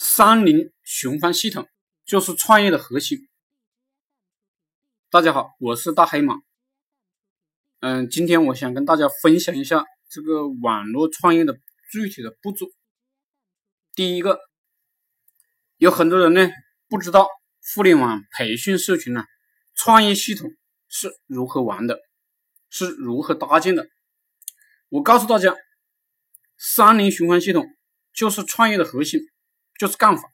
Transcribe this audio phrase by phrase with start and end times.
[0.00, 1.68] 三零循环系统
[2.06, 3.18] 就是创业的核心。
[5.10, 6.36] 大家好，我是大黑马。
[7.80, 11.58] 嗯，今天我想跟大家分享一下这个网络创业的
[11.90, 12.66] 具体的步骤。
[13.96, 14.38] 第一个，
[15.78, 16.48] 有很多人呢
[16.88, 17.26] 不知道
[17.74, 19.24] 互联网培训社群呢
[19.74, 20.48] 创业系统
[20.86, 21.98] 是如何玩的，
[22.70, 23.88] 是如何搭建的。
[24.90, 25.56] 我告诉大家，
[26.56, 27.66] 三零循环系统
[28.12, 29.18] 就是创业的核心。
[29.78, 30.32] 就是干法。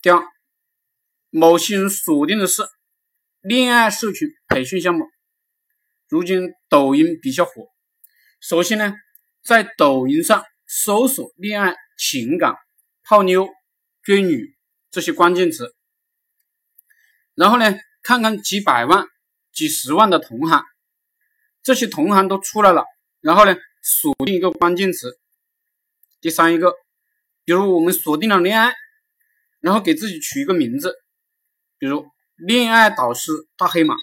[0.00, 0.22] 第二，
[1.28, 2.62] 某些人锁定的是
[3.40, 5.04] 恋爱社群培训项目。
[6.08, 7.68] 如今抖音比较火，
[8.40, 8.94] 首先呢，
[9.42, 12.54] 在抖音上搜索恋爱、情感、
[13.02, 13.48] 泡妞、
[14.02, 14.56] 追女
[14.90, 15.74] 这些关键词，
[17.34, 19.06] 然后呢，看看几百万、
[19.52, 20.64] 几十万的同行，
[21.62, 22.84] 这些同行都出来了，
[23.20, 25.18] 然后呢，锁定一个关键词。
[26.20, 26.72] 第三一个。
[27.48, 28.74] 比如我们锁定了恋爱，
[29.60, 30.94] 然后给自己取一个名字，
[31.78, 33.94] 比如恋爱导师大黑马。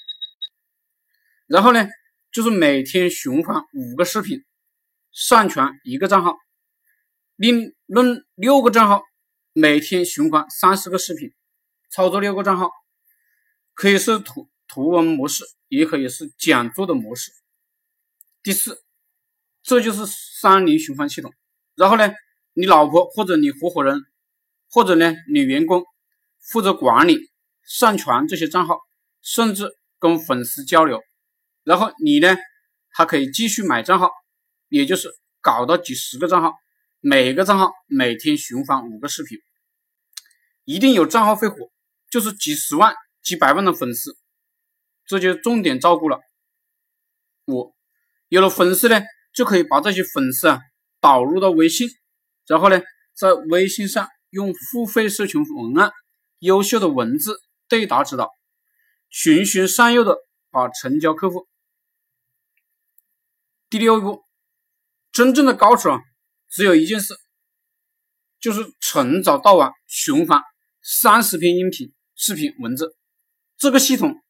[1.45, 1.87] 然后呢，
[2.31, 4.43] 就是每天循环五个视频，
[5.11, 6.35] 上传一个账号，
[7.35, 9.03] 另论六个账号，
[9.53, 11.31] 每天循环三十个视频，
[11.91, 12.71] 操作六个账号，
[13.75, 17.31] 可以是图图文模式，也可以是讲座的模式。
[18.41, 18.83] 第四，
[19.61, 21.31] 这就是三零循环系统。
[21.75, 22.11] 然后呢？
[22.57, 23.99] 你老婆或者你合伙人，
[24.69, 25.83] 或者呢你员工
[26.39, 27.19] 负责管理、
[27.65, 28.79] 上传这些账号，
[29.21, 31.01] 甚至跟粉丝交流，
[31.65, 32.33] 然后你呢
[32.87, 34.09] 还可以继续买账号，
[34.69, 35.09] 也就是
[35.41, 36.53] 搞到几十个账号，
[37.01, 39.37] 每个账号每天循环五个视频，
[40.63, 41.57] 一定有账号会火，
[42.09, 44.15] 就是几十万、几百万的粉丝，
[45.05, 46.21] 这就重点照顾了。
[47.43, 47.75] 我
[48.29, 49.01] 有了粉丝呢，
[49.33, 50.61] 就可以把这些粉丝啊
[51.01, 51.89] 导入到微信。
[52.47, 52.81] 然后呢，
[53.13, 55.91] 在微信上用付费社群文案、
[56.39, 58.29] 优秀的文字对答指导，
[59.09, 60.17] 循循善诱的
[60.51, 61.47] 把成交客户。
[63.69, 64.23] 第六步，
[65.11, 65.99] 真正的高手啊，
[66.49, 67.15] 只有一件事，
[68.39, 70.41] 就是从早到晚循环
[70.81, 72.95] 三十篇音频、视频、文字。
[73.57, 74.21] 这个系统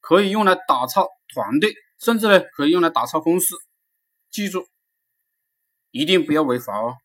[0.00, 3.56] 可以用来打造团队，甚至呢可以用来打造公司。
[4.30, 4.68] 记住，
[5.90, 6.96] 一定不要违法哦。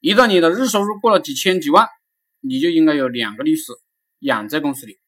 [0.00, 1.86] 一旦你的日收入过了几千几万，
[2.40, 3.72] 你就应该有两个律师
[4.20, 4.98] 养在公司里，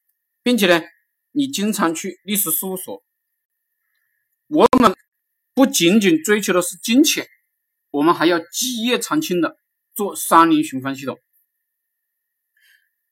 [0.42, 0.84] 并且呢，
[1.30, 3.03] 你经常去律师事务所。
[4.48, 4.94] 我们
[5.54, 7.26] 不仅仅追求的是金钱，
[7.91, 9.56] 我们还要基业长青的
[9.94, 11.19] 做三零循环系统。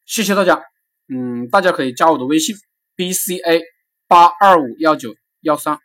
[0.04, 0.62] 谢谢大家，
[1.08, 2.56] 嗯，大家可以加我的微信
[2.94, 3.62] b c a
[4.06, 5.78] 八二五幺九幺三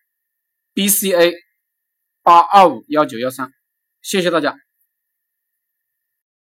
[0.73, 1.33] b c a
[2.22, 3.53] 八二五幺九幺三，
[4.01, 4.64] 谢谢大家。